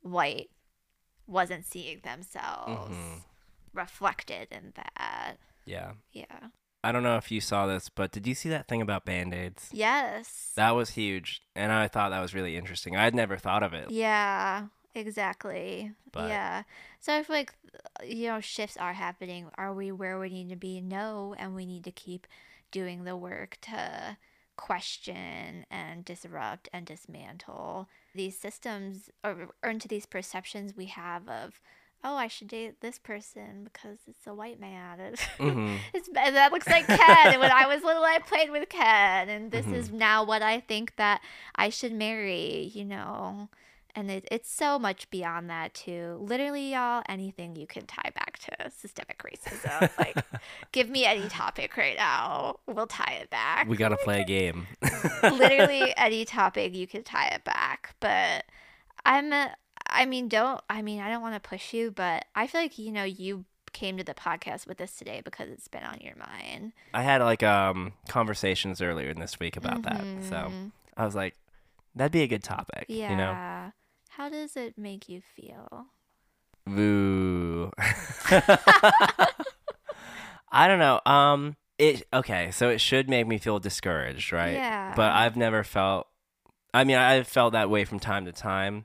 white 0.00 0.50
wasn't 1.26 1.64
seeing 1.64 2.00
themselves 2.00 2.96
Mhm. 2.96 3.22
reflected 3.72 4.48
in 4.50 4.72
that. 4.74 5.38
Yeah. 5.64 5.92
Yeah. 6.12 6.48
I 6.84 6.90
don't 6.92 7.02
know 7.02 7.16
if 7.16 7.30
you 7.30 7.40
saw 7.40 7.66
this, 7.66 7.88
but 7.88 8.10
did 8.10 8.26
you 8.26 8.34
see 8.34 8.48
that 8.48 8.66
thing 8.66 8.82
about 8.82 9.04
band-aids? 9.04 9.70
Yes. 9.72 10.52
That 10.56 10.72
was 10.72 10.90
huge, 10.90 11.42
and 11.54 11.70
I 11.70 11.86
thought 11.88 12.10
that 12.10 12.20
was 12.20 12.34
really 12.34 12.56
interesting. 12.56 12.96
I'd 12.96 13.14
never 13.14 13.36
thought 13.36 13.62
of 13.62 13.72
it. 13.72 13.90
Yeah, 13.90 14.66
exactly. 14.94 15.92
But- 16.10 16.28
yeah. 16.28 16.62
So 16.98 17.14
I 17.16 17.22
feel 17.22 17.36
like, 17.36 17.54
you 18.04 18.28
know, 18.28 18.40
shifts 18.40 18.76
are 18.76 18.92
happening. 18.94 19.46
Are 19.56 19.72
we 19.72 19.90
where 19.92 20.18
we 20.18 20.28
need 20.28 20.50
to 20.50 20.56
be? 20.56 20.80
No. 20.80 21.34
And 21.38 21.54
we 21.54 21.66
need 21.66 21.84
to 21.84 21.90
keep 21.90 22.26
doing 22.70 23.04
the 23.04 23.16
work 23.16 23.58
to 23.62 24.16
question 24.56 25.66
and 25.70 26.04
disrupt 26.04 26.68
and 26.72 26.86
dismantle 26.86 27.88
these 28.14 28.38
systems 28.38 29.10
or, 29.24 29.48
or 29.62 29.70
into 29.70 29.88
these 29.88 30.06
perceptions 30.06 30.76
we 30.76 30.86
have 30.86 31.28
of, 31.28 31.60
oh, 32.04 32.16
I 32.16 32.26
should 32.28 32.48
date 32.48 32.80
this 32.80 32.98
person 32.98 33.62
because 33.64 33.98
it's 34.08 34.26
a 34.26 34.34
white 34.34 34.58
man. 34.60 34.98
Mhm. 35.38 35.78
it's, 35.94 36.08
that 36.08 36.52
looks 36.52 36.66
like 36.66 36.86
Ken. 36.86 36.98
and 37.32 37.40
when 37.40 37.50
I 37.52 37.66
was 37.66 37.82
little, 37.82 38.02
I 38.04 38.18
played 38.18 38.50
with 38.50 38.68
Ken. 38.68 39.28
And 39.28 39.50
this 39.50 39.66
Mhm. 39.66 39.74
is 39.74 39.90
now 39.92 40.24
what 40.24 40.42
I 40.42 40.60
think 40.60 40.96
that 40.96 41.20
I 41.54 41.68
should 41.68 41.92
marry, 41.92 42.70
you 42.74 42.84
know. 42.84 43.48
And 43.94 44.10
it, 44.10 44.26
it's 44.32 44.50
so 44.50 44.78
much 44.78 45.10
beyond 45.10 45.50
that, 45.50 45.74
too. 45.74 46.16
Literally, 46.22 46.72
y'all, 46.72 47.02
anything 47.10 47.56
you 47.56 47.66
can 47.66 47.84
tie 47.84 48.10
back 48.14 48.38
to 48.38 48.70
systemic 48.70 49.22
racism. 49.22 49.90
like, 49.98 50.16
give 50.72 50.88
me 50.88 51.04
any 51.04 51.28
topic 51.28 51.76
right 51.76 51.96
now. 51.98 52.56
We'll 52.66 52.86
tie 52.86 53.18
it 53.20 53.28
back. 53.28 53.68
We 53.68 53.76
gotta 53.76 53.96
play 54.02 54.22
a 54.22 54.24
game. 54.24 54.66
Literally, 55.22 55.92
any 55.96 56.24
topic 56.24 56.74
you 56.74 56.86
can 56.86 57.02
tie 57.02 57.28
it 57.28 57.44
back. 57.44 57.94
But 58.00 58.44
I'm, 59.04 59.32
a, 59.32 59.54
I 59.92 60.06
mean, 60.06 60.28
don't, 60.28 60.60
I 60.70 60.82
mean, 60.82 61.00
I 61.00 61.10
don't 61.10 61.22
want 61.22 61.34
to 61.34 61.48
push 61.48 61.72
you, 61.72 61.90
but 61.90 62.24
I 62.34 62.46
feel 62.46 62.60
like, 62.62 62.78
you 62.78 62.90
know, 62.92 63.04
you 63.04 63.44
came 63.72 63.96
to 63.96 64.04
the 64.04 64.14
podcast 64.14 64.66
with 64.66 64.80
us 64.80 64.94
today 64.96 65.22
because 65.24 65.48
it's 65.48 65.68
been 65.68 65.82
on 65.84 65.98
your 66.00 66.14
mind. 66.16 66.72
I 66.92 67.02
had 67.02 67.22
like 67.22 67.42
um 67.42 67.92
conversations 68.08 68.82
earlier 68.82 69.08
in 69.10 69.18
this 69.18 69.38
week 69.40 69.56
about 69.56 69.82
that, 69.84 70.04
so 70.28 70.36
Mhm. 70.36 70.72
I 70.96 71.04
was 71.06 71.14
like, 71.14 71.34
that'd 71.94 72.12
be 72.12 72.22
a 72.22 72.26
good 72.26 72.42
topic. 72.44 72.86
Yeah. 72.88 73.10
You 73.10 73.16
know. 73.16 73.72
How 74.10 74.28
does 74.28 74.56
it 74.58 74.76
make 74.76 75.08
you 75.08 75.22
feel? 75.36 75.86
Boo. 76.66 77.72
I 80.52 80.68
don't 80.68 80.78
know. 80.78 81.00
Um 81.06 81.56
it 81.78 82.06
okay, 82.12 82.50
so 82.50 82.68
it 82.68 82.80
should 82.80 83.08
make 83.08 83.26
me 83.26 83.38
feel 83.38 83.58
discouraged, 83.58 84.32
right? 84.32 84.52
Yeah. 84.54 84.92
But 84.94 85.12
I've 85.12 85.36
never 85.36 85.64
felt 85.64 86.08
I 86.74 86.84
mean, 86.84 86.96
I've 86.96 87.26
felt 87.26 87.52
that 87.54 87.70
way 87.70 87.84
from 87.84 87.98
time 88.00 88.24
to 88.26 88.32
time, 88.32 88.84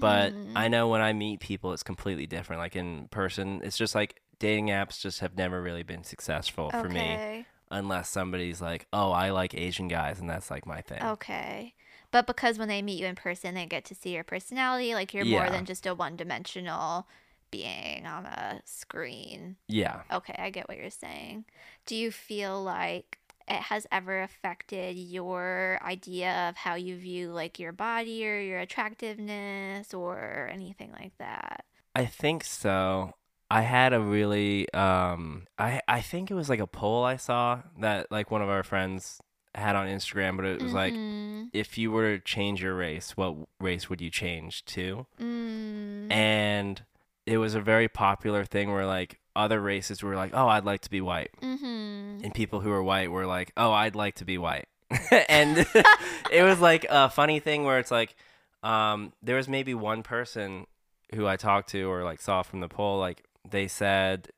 but 0.00 0.32
Mhm. 0.32 0.52
I 0.56 0.68
know 0.68 0.88
when 0.88 1.00
I 1.00 1.12
meet 1.12 1.40
people 1.40 1.72
it's 1.72 1.82
completely 1.82 2.26
different. 2.26 2.60
Like 2.60 2.76
in 2.76 3.08
person, 3.08 3.60
it's 3.64 3.76
just 3.76 3.94
like 3.94 4.20
dating 4.38 4.68
apps 4.68 5.00
just 5.00 5.20
have 5.20 5.36
never 5.36 5.62
really 5.62 5.82
been 5.82 6.04
successful 6.04 6.70
for 6.70 6.88
me 6.88 7.44
unless 7.70 8.08
somebody's 8.10 8.60
like, 8.60 8.86
"Oh, 8.92 9.12
I 9.12 9.30
like 9.30 9.54
Asian 9.54 9.88
guys," 9.88 10.20
and 10.20 10.28
that's 10.28 10.50
like 10.50 10.66
my 10.66 10.80
thing. 10.80 11.02
Okay. 11.02 11.74
But 12.10 12.26
because 12.26 12.58
when 12.58 12.68
they 12.68 12.82
meet 12.82 13.00
you 13.00 13.06
in 13.06 13.14
person, 13.14 13.54
they 13.54 13.66
get 13.66 13.84
to 13.86 13.94
see 13.94 14.14
your 14.14 14.24
personality. 14.24 14.94
Like 14.94 15.14
you're 15.14 15.24
more 15.24 15.48
than 15.50 15.64
just 15.64 15.86
a 15.86 15.94
one 15.94 16.16
dimensional 16.16 17.06
being 17.50 18.06
on 18.06 18.26
a 18.26 18.60
screen. 18.64 19.56
Yeah. 19.68 20.02
Okay, 20.10 20.34
I 20.38 20.50
get 20.50 20.68
what 20.68 20.78
you're 20.78 20.90
saying. 20.90 21.44
Do 21.86 21.94
you 21.96 22.10
feel 22.10 22.62
like 22.62 23.18
it 23.48 23.62
has 23.62 23.86
ever 23.92 24.22
affected 24.22 24.96
your 24.96 25.78
idea 25.82 26.48
of 26.48 26.56
how 26.56 26.74
you 26.74 26.96
view 26.96 27.30
like 27.32 27.58
your 27.58 27.72
body 27.72 28.26
or 28.26 28.40
your 28.40 28.60
attractiveness 28.60 29.92
or 29.94 30.48
anything 30.52 30.92
like 30.92 31.12
that? 31.18 31.64
I 31.94 32.06
think 32.06 32.44
so. 32.44 33.12
I 33.50 33.62
had 33.62 33.92
a 33.92 34.00
really 34.00 34.72
um 34.72 35.46
I 35.58 35.80
I 35.86 36.00
think 36.00 36.30
it 36.30 36.34
was 36.34 36.48
like 36.48 36.60
a 36.60 36.66
poll 36.66 37.04
I 37.04 37.16
saw 37.16 37.60
that 37.80 38.10
like 38.10 38.30
one 38.30 38.40
of 38.42 38.48
our 38.48 38.62
friends 38.62 39.20
had 39.54 39.76
on 39.76 39.86
Instagram, 39.86 40.36
but 40.36 40.46
it 40.46 40.62
was 40.62 40.72
like 40.72 40.94
Mhm. 40.94 41.50
if 41.52 41.76
you 41.76 41.90
were 41.90 42.16
to 42.16 42.24
change 42.24 42.62
your 42.62 42.74
race, 42.74 43.14
what 43.16 43.36
race 43.60 43.90
would 43.90 44.00
you 44.00 44.08
change 44.10 44.64
to? 44.66 45.06
Mm. 45.20 46.10
And 46.10 46.82
it 47.26 47.36
was 47.38 47.54
a 47.54 47.60
very 47.60 47.88
popular 47.88 48.44
thing 48.46 48.72
where 48.72 48.86
like 48.86 49.20
other 49.34 49.60
races 49.60 50.02
were 50.02 50.14
like, 50.16 50.32
"Oh, 50.34 50.48
I'd 50.48 50.64
like 50.64 50.82
to 50.82 50.90
be 50.90 51.00
white." 51.00 51.30
Mm-hmm. 51.40 52.24
And 52.24 52.34
people 52.34 52.60
who 52.60 52.70
were 52.70 52.82
white 52.82 53.10
were 53.10 53.26
like, 53.26 53.52
"Oh, 53.56 53.72
I'd 53.72 53.94
like 53.94 54.16
to 54.16 54.24
be 54.24 54.38
white." 54.38 54.68
and 55.28 55.58
it 56.32 56.42
was 56.42 56.60
like 56.60 56.86
a 56.88 57.08
funny 57.08 57.40
thing 57.40 57.64
where 57.64 57.78
it's 57.78 57.90
like 57.90 58.14
um 58.62 59.12
there 59.22 59.36
was 59.36 59.48
maybe 59.48 59.74
one 59.74 60.02
person 60.02 60.66
who 61.14 61.26
I 61.26 61.36
talked 61.36 61.70
to 61.70 61.90
or 61.90 62.04
like 62.04 62.20
saw 62.20 62.42
from 62.42 62.60
the 62.60 62.68
poll 62.68 62.98
like 62.98 63.24
they 63.50 63.68
said 63.68 64.28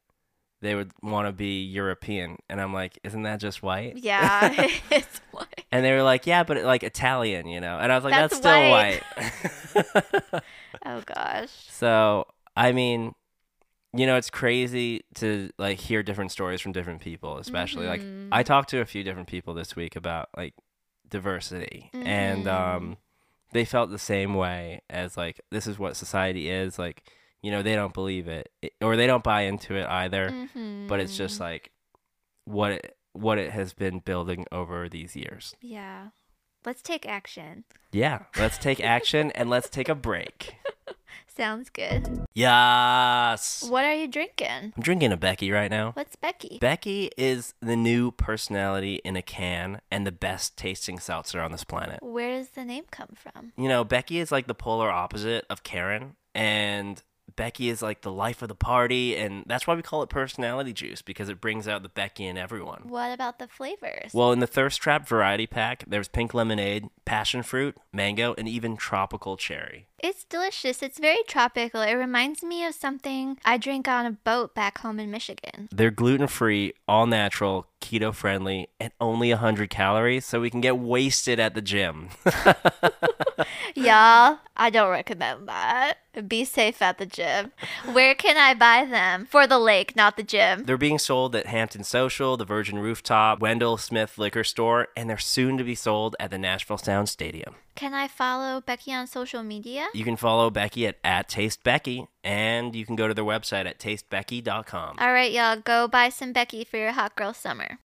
they 0.60 0.74
would 0.74 0.92
want 1.02 1.28
to 1.28 1.32
be 1.32 1.62
European 1.62 2.38
and 2.48 2.60
I'm 2.60 2.72
like, 2.72 2.98
"Isn't 3.04 3.22
that 3.24 3.38
just 3.38 3.62
white?" 3.62 3.98
Yeah, 3.98 4.50
it's 4.90 5.20
white. 5.30 5.66
And 5.70 5.84
they 5.84 5.92
were 5.92 6.02
like, 6.02 6.26
"Yeah, 6.26 6.42
but 6.42 6.62
like 6.64 6.82
Italian, 6.82 7.46
you 7.48 7.60
know." 7.60 7.78
And 7.78 7.92
I 7.92 7.96
was 7.96 8.04
like, 8.04 8.14
That's 8.14 8.38
"That's, 8.38 8.56
still 8.56 8.70
white." 8.70 9.02
white." 10.32 10.42
Oh 10.86 11.02
gosh. 11.04 11.50
so, 11.70 12.26
I 12.56 12.72
mean, 12.72 13.14
you 13.96 14.06
know, 14.06 14.16
it's 14.16 14.30
crazy 14.30 15.04
to 15.16 15.50
like 15.58 15.78
hear 15.78 16.02
different 16.02 16.32
stories 16.32 16.60
from 16.60 16.72
different 16.72 17.00
people, 17.00 17.38
especially 17.38 17.86
like 17.86 18.00
Mhm. 18.02 18.28
I 18.32 18.42
talked 18.42 18.70
to 18.70 18.80
a 18.80 18.84
few 18.86 19.04
different 19.04 19.28
people 19.28 19.54
this 19.54 19.76
week 19.76 19.94
about 19.96 20.28
like 20.36 20.54
diversity 21.08 21.90
and 21.92 22.46
Mhm. 22.46 22.52
um 22.52 22.96
they 23.52 23.64
felt 23.64 23.90
the 23.90 23.98
same 23.98 24.34
way 24.34 24.80
as 24.90 25.16
like 25.16 25.40
this 25.50 25.66
is 25.66 25.78
what 25.78 25.96
society 25.96 26.48
is 26.50 26.78
like 26.78 27.04
you 27.40 27.50
know 27.52 27.62
they 27.62 27.74
don't 27.76 27.94
believe 27.94 28.26
it, 28.26 28.50
it 28.62 28.72
or 28.80 28.96
they 28.96 29.06
don't 29.06 29.22
buy 29.22 29.42
into 29.42 29.76
it 29.76 29.86
either 29.86 30.48
but 30.88 30.98
it's 30.98 31.16
just 31.16 31.36
Mhm. 31.36 31.40
like 31.40 31.70
what 32.46 32.72
it 32.72 32.96
what 33.12 33.38
it 33.38 33.52
has 33.52 33.74
been 33.74 34.00
building 34.00 34.44
over 34.50 34.88
these 34.88 35.14
years 35.14 35.54
yeah. 35.60 36.08
Let's 36.64 36.82
take 36.82 37.06
action. 37.06 37.64
yeah 37.92 38.20
let's 38.38 38.56
take 38.58 38.80
action 38.80 39.30
and 39.32 39.48
let's 39.50 39.68
take 39.68 39.88
a 39.88 39.94
break 39.94 40.56
Sounds 41.36 41.68
good. 41.70 42.24
yes 42.34 43.64
What 43.68 43.84
are 43.84 43.94
you 43.94 44.06
drinking? 44.08 44.72
i'm 44.76 44.82
drinking 44.82 45.12
a 45.12 45.16
becky 45.16 45.50
right 45.50 45.70
now 45.70 45.92
What's 45.92 46.16
Becky? 46.16 46.58
becky 46.60 47.10
is 47.16 47.54
the 47.60 47.76
new 47.76 48.10
personality 48.12 49.00
in 49.04 49.16
a 49.16 49.22
can 49.22 49.80
and 49.90 50.06
the 50.06 50.12
best 50.12 50.56
tasting 50.56 50.98
seltzer 50.98 51.40
on 51.40 51.50
this 51.52 51.64
planet 51.64 51.98
Where 52.02 52.38
does 52.38 52.50
the 52.50 52.64
name 52.64 52.84
come 52.90 53.10
from? 53.16 53.52
you 53.56 53.68
know, 53.68 53.84
Becky 53.84 54.18
is 54.18 54.30
like 54.32 54.46
the 54.46 54.54
polar 54.54 54.90
opposite 54.90 55.44
of 55.50 55.62
Karen, 55.62 56.14
and 56.34 57.02
Becky 57.36 57.68
is 57.68 57.82
like 57.82 58.02
the 58.02 58.12
life 58.12 58.42
of 58.42 58.48
the 58.48 58.54
party, 58.54 59.16
and 59.16 59.44
that's 59.46 59.66
why 59.66 59.74
we 59.74 59.82
call 59.82 60.02
it 60.02 60.08
personality 60.10 60.72
juice 60.72 61.02
because 61.02 61.28
it 61.28 61.40
brings 61.40 61.66
out 61.66 61.82
the 61.82 61.88
Becky 61.88 62.26
in 62.26 62.36
everyone. 62.36 62.82
What 62.86 63.12
about 63.12 63.38
the 63.38 63.48
flavors? 63.48 64.12
Well, 64.12 64.30
in 64.32 64.38
the 64.40 64.46
Thirst 64.46 64.80
Trap 64.80 65.08
variety 65.08 65.46
pack, 65.46 65.84
there's 65.86 66.06
pink 66.06 66.32
lemonade, 66.34 66.88
passion 67.04 67.42
fruit, 67.42 67.76
mango, 67.92 68.34
and 68.38 68.46
even 68.46 68.76
tropical 68.76 69.36
cherry. 69.36 69.86
It's 70.04 70.24
delicious. 70.24 70.82
It's 70.82 70.98
very 70.98 71.22
tropical. 71.26 71.80
It 71.80 71.94
reminds 71.94 72.42
me 72.42 72.62
of 72.66 72.74
something 72.74 73.38
I 73.42 73.56
drink 73.56 73.88
on 73.88 74.04
a 74.04 74.10
boat 74.10 74.54
back 74.54 74.76
home 74.76 75.00
in 75.00 75.10
Michigan. 75.10 75.70
They're 75.72 75.90
gluten 75.90 76.26
free, 76.26 76.74
all 76.86 77.06
natural, 77.06 77.68
keto 77.80 78.14
friendly, 78.14 78.68
and 78.78 78.92
only 79.00 79.30
100 79.30 79.70
calories, 79.70 80.26
so 80.26 80.42
we 80.42 80.50
can 80.50 80.60
get 80.60 80.76
wasted 80.76 81.40
at 81.40 81.54
the 81.54 81.62
gym. 81.62 82.10
Y'all, 83.74 84.40
I 84.58 84.68
don't 84.70 84.90
recommend 84.90 85.48
that. 85.48 85.94
Be 86.28 86.44
safe 86.44 86.82
at 86.82 86.98
the 86.98 87.06
gym. 87.06 87.52
Where 87.90 88.14
can 88.14 88.36
I 88.36 88.52
buy 88.52 88.84
them? 88.84 89.26
For 89.30 89.46
the 89.46 89.58
lake, 89.58 89.96
not 89.96 90.18
the 90.18 90.22
gym. 90.22 90.64
They're 90.64 90.76
being 90.76 90.98
sold 90.98 91.34
at 91.34 91.46
Hampton 91.46 91.82
Social, 91.82 92.36
the 92.36 92.44
Virgin 92.44 92.78
Rooftop, 92.78 93.40
Wendell 93.40 93.78
Smith 93.78 94.18
Liquor 94.18 94.44
Store, 94.44 94.88
and 94.98 95.08
they're 95.08 95.16
soon 95.16 95.56
to 95.56 95.64
be 95.64 95.74
sold 95.74 96.14
at 96.20 96.30
the 96.30 96.36
Nashville 96.36 96.76
Sound 96.76 97.08
Stadium. 97.08 97.54
Can 97.76 97.92
I 97.92 98.06
follow 98.06 98.60
Becky 98.60 98.92
on 98.92 99.08
social 99.08 99.42
media? 99.42 99.88
You 99.94 100.04
can 100.04 100.14
follow 100.14 100.48
Becky 100.48 100.86
at, 100.86 100.96
at 101.02 101.28
TasteBecky, 101.28 102.06
and 102.22 102.76
you 102.76 102.86
can 102.86 102.94
go 102.94 103.08
to 103.08 103.14
their 103.14 103.24
website 103.24 103.66
at 103.66 103.80
tastebecky.com. 103.80 104.98
All 105.00 105.12
right, 105.12 105.32
y'all, 105.32 105.56
go 105.56 105.88
buy 105.88 106.08
some 106.08 106.32
Becky 106.32 106.62
for 106.62 106.76
your 106.76 106.92
hot 106.92 107.16
girl 107.16 107.34
summer. 107.34 107.78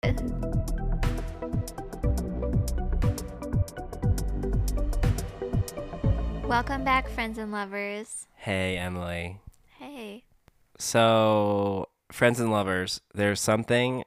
Welcome 6.44 6.84
back, 6.84 7.08
friends 7.08 7.36
and 7.36 7.50
lovers. 7.50 8.28
Hey, 8.36 8.76
Emily. 8.76 9.40
Hey. 9.76 10.22
So, 10.78 11.88
friends 12.12 12.38
and 12.38 12.52
lovers, 12.52 13.00
there's 13.12 13.40
something 13.40 14.04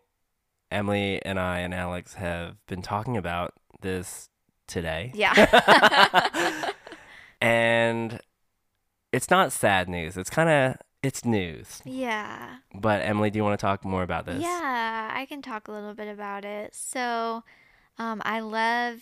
Emily 0.71 1.21
and 1.25 1.37
I 1.37 1.59
and 1.59 1.73
Alex 1.73 2.13
have 2.13 2.55
been 2.67 2.81
talking 2.81 3.17
about 3.17 3.53
this 3.81 4.29
today. 4.67 5.11
Yeah. 5.13 6.71
and 7.41 8.19
it's 9.11 9.29
not 9.29 9.51
sad 9.51 9.87
news. 9.87 10.17
It's 10.17 10.29
kind 10.29 10.49
of 10.49 10.77
it's 11.03 11.25
news. 11.25 11.81
yeah. 11.83 12.57
But 12.73 13.01
Emily, 13.01 13.29
do 13.29 13.37
you 13.37 13.43
want 13.43 13.59
to 13.59 13.63
talk 13.63 13.83
more 13.83 14.03
about 14.03 14.25
this? 14.25 14.41
Yeah, 14.41 15.11
I 15.13 15.25
can 15.25 15.41
talk 15.41 15.67
a 15.67 15.71
little 15.71 15.93
bit 15.93 16.07
about 16.07 16.45
it. 16.45 16.73
So, 16.73 17.43
um, 17.97 18.21
I 18.25 18.39
love 18.39 19.01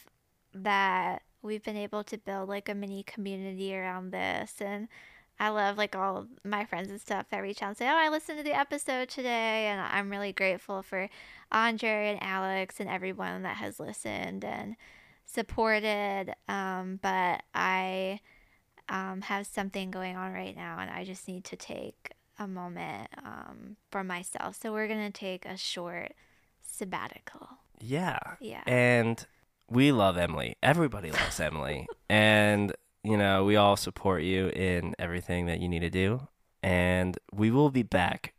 that 0.54 1.22
we've 1.44 1.64
been 1.64 1.78
able 1.78 2.04
to 2.06 2.18
build 2.18 2.50
like 2.50 2.68
a 2.70 2.76
mini 2.76 3.04
community 3.04 3.76
around 3.76 4.12
this, 4.12 4.56
and 4.60 4.88
I 5.40 5.50
love 5.50 5.78
like 5.78 5.96
all 5.96 6.26
my 6.44 6.66
friends 6.66 6.90
and 6.90 7.00
stuff 7.00 7.28
that 7.30 7.38
reach 7.40 7.62
out 7.62 7.70
and 7.70 7.78
say, 7.78 7.88
"Oh, 7.88 7.96
I 7.96 8.10
listened 8.10 8.40
to 8.40 8.44
the 8.44 8.58
episode 8.58 9.10
today," 9.10 9.68
and 9.68 9.80
I'm 9.80 10.10
really 10.10 10.34
grateful 10.34 10.82
for 10.82 11.08
Andrei 11.52 12.10
and 12.12 12.22
Alex 12.22 12.80
and 12.80 12.90
everyone 12.90 13.44
that 13.44 13.58
has 13.58 13.80
listened 13.80 14.44
and 14.44 14.76
supported. 15.34 16.34
Um, 16.48 17.00
but 17.02 17.44
I 17.54 18.20
um, 18.90 19.22
have 19.22 19.48
something 19.48 19.92
going 19.92 20.16
on 20.16 20.34
right 20.34 20.56
now, 20.56 20.78
and 20.80 20.90
I 20.90 21.04
just 21.04 21.28
need 21.28 21.44
to 21.46 21.56
take 21.56 22.12
a 22.40 22.48
moment 22.48 23.10
um, 23.24 23.78
for 23.92 24.04
myself. 24.04 24.58
So 24.62 24.72
we're 24.74 24.88
gonna 24.88 25.12
take 25.12 25.46
a 25.46 25.58
short 25.58 26.14
sabbatical. 26.62 27.48
Yeah. 27.80 28.20
Yeah. 28.40 28.64
And 28.66 29.26
we 29.70 29.92
love 29.92 30.18
Emily. 30.18 30.58
Everybody 30.62 31.12
loves 31.12 31.40
Emily. 31.40 31.88
And, 32.10 32.74
you 33.06 33.16
know, 33.16 33.46
we 33.46 33.56
all 33.56 33.78
support 33.78 34.24
you 34.24 34.50
in 34.50 34.96
everything 35.00 35.46
that 35.46 35.62
you 35.62 35.70
need 35.70 35.80
to 35.80 35.90
do. 35.90 36.28
And 36.62 37.18
we 37.34 37.50
will 37.50 37.70
be 37.70 37.84
back 37.84 38.34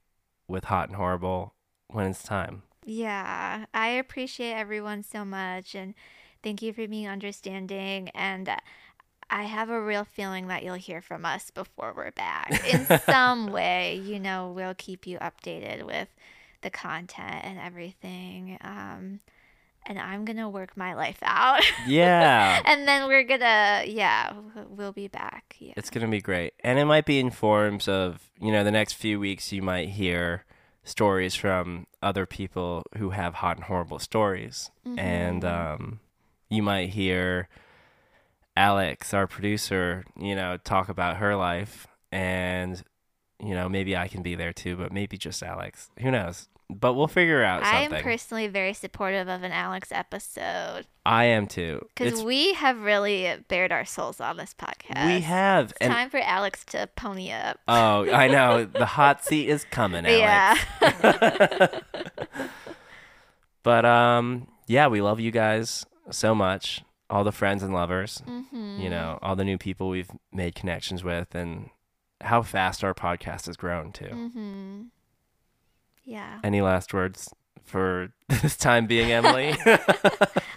with 0.47 0.65
Hot 0.65 0.89
and 0.89 0.97
Horrible 0.97 1.55
when 1.89 2.05
it's 2.11 2.23
time. 2.23 2.65
Yeah, 2.85 3.65
I 3.73 3.89
appreciate 3.89 4.53
everyone 4.53 5.05
so 5.05 5.25
much, 5.25 5.75
and 5.75 5.95
thank 6.43 6.63
you 6.63 6.73
for 6.73 6.87
being 6.87 7.09
understanding. 7.09 8.09
And 8.11 8.49
uh, 8.49 8.57
I 9.31 9.45
have 9.45 9.71
a 9.71 9.81
real 9.81 10.05
feeling 10.05 10.49
that 10.49 10.63
you'll 10.63 10.75
hear 10.75 11.01
from 11.01 11.25
us 11.25 11.51
before 11.51 11.95
we're 11.97 12.11
back 12.13 12.51
in 12.73 12.87
some 13.07 13.51
way. 13.53 14.01
You 14.05 14.21
know, 14.21 14.53
we'll 14.55 14.75
keep 14.75 15.07
you 15.07 15.19
updated 15.19 15.85
with 15.85 16.09
the 16.63 16.71
content 16.71 17.45
and 17.45 17.59
everything. 17.59 18.59
Um, 18.61 19.21
and 19.85 19.99
I'm 19.99 20.25
gonna 20.25 20.49
work 20.49 20.77
my 20.77 20.95
life 20.95 21.19
out. 21.23 21.63
Yeah. 21.87 22.63
and 22.67 22.87
then 22.87 23.09
we're 23.09 23.25
gonna, 23.25 23.85
yeah, 23.87 24.33
we'll 24.69 24.93
be 24.93 25.09
back. 25.09 25.57
Yeah. 25.59 25.73
It's 25.77 25.91
going 25.91 26.07
to 26.07 26.11
be 26.11 26.21
great. 26.21 26.55
And 26.61 26.79
it 26.79 26.85
might 26.85 27.05
be 27.05 27.19
in 27.19 27.31
forms 27.31 27.89
of, 27.89 28.31
you 28.39 28.53
know, 28.53 28.63
the 28.65 28.71
next 28.71 28.95
few 28.95 29.19
weeks 29.19 29.51
you 29.51 29.63
might 29.63 29.89
hear 29.91 30.45
stories 30.85 31.35
from 31.35 31.87
other 32.03 32.27
people 32.27 32.85
who 32.97 33.11
have 33.11 33.35
hot 33.35 33.57
and 33.57 33.65
horrible 33.65 33.99
stories. 33.99 34.71
And 34.97 35.45
um, 35.45 36.01
you 36.53 36.63
might 36.63 36.91
hear 36.91 37.49
Alex, 38.57 39.15
our 39.15 39.27
producer, 39.27 40.05
you 40.21 40.35
know, 40.37 40.59
talk 40.59 40.89
about 40.89 41.17
her 41.17 41.35
life. 41.35 41.87
And, 42.11 42.83
you 43.43 43.55
know, 43.55 43.69
maybe 43.69 43.97
I 43.97 44.07
can 44.09 44.23
be 44.23 44.35
there 44.35 44.53
too, 44.53 44.77
but 44.77 44.93
maybe 44.93 45.17
just 45.17 45.43
Alex. 45.43 45.91
Who 46.01 46.11
knows? 46.11 46.49
But 46.69 46.95
we'll 46.95 47.07
figure 47.07 47.43
out 47.43 47.63
I 47.63 47.83
something. 47.83 47.99
am 47.99 48.03
personally 48.05 48.49
very 48.49 48.73
supportive 48.73 49.29
of 49.29 49.43
an 49.43 49.53
Alex 49.53 49.89
episode 49.93 50.87
I 51.05 51.25
am 51.25 51.47
too. 51.47 51.87
because 51.95 52.23
we 52.23 52.55
have 52.55 52.79
really 52.81 53.31
bared 53.49 53.73
our 53.73 53.85
souls 53.85 54.21
on 54.21 54.37
this 54.39 54.55
podcast. 54.55 55.07
we 55.07 55.21
have. 55.21 55.71
It's 55.71 55.79
And 55.83 55.93
time 55.93 56.09
for 56.09 56.21
Alex 56.21 56.65
to 56.67 56.89
pony 56.97 57.31
up. 57.31 57.59
Oh, 57.69 58.11
I 58.11 58.29
know. 58.29 58.65
The 58.73 58.87
hot 58.87 59.23
seat 59.25 59.49
is 59.49 59.65
coming, 59.71 60.07
Alex. 60.07 60.65
Yeah. 60.81 61.69
But 63.63 63.85
um 63.85 64.49
yeah, 64.67 64.89
we 64.89 65.01
love 65.01 65.21
you 65.21 65.31
guys 65.31 65.85
so 66.11 66.35
much. 66.35 66.83
All 67.11 67.25
the 67.25 67.33
friends 67.33 67.63
and 67.63 67.75
lovers, 67.75 68.23
hmm 68.27 68.79
you 68.81 68.89
know, 68.89 69.19
all 69.21 69.37
the 69.37 69.45
new 69.45 69.59
people 69.59 69.91
we've 69.91 70.11
made 70.33 70.55
connections 70.55 71.05
with 71.05 71.35
and 71.35 71.69
how 72.23 72.41
fast 72.41 72.83
our 72.83 72.95
podcast 72.95 73.45
has 73.47 73.57
grown 73.57 73.93
too. 73.93 74.07
hmm 74.07 74.83
Yeah. 76.05 76.41
Any 76.43 76.63
last 76.63 76.95
words 76.95 77.29
for 77.65 78.13
this 78.29 78.57
time 78.57 78.87
being, 78.87 79.13
Emily? 79.13 79.55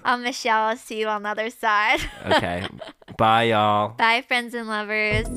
I'm 0.03 0.23
Michelle. 0.23 0.61
I'll 0.69 0.77
see 0.77 0.99
you 1.01 1.07
on 1.07 1.23
the 1.23 1.29
other 1.29 1.49
side. 1.49 1.99
okay. 2.25 2.67
Bye 3.17 3.43
y'all. 3.43 3.89
Bye, 3.97 4.21
friends 4.25 4.53
and 4.53 4.67
lovers. 4.69 5.27